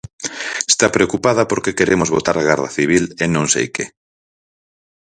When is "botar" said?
2.15-2.35